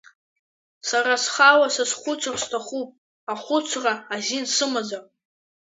Сара 0.89 1.13
схала 1.23 1.67
сазхәыцыр 1.75 2.35
сҭахуп, 2.43 2.89
ахәыцра 3.33 3.93
азин 4.15 4.45
сымазар! 4.55 5.03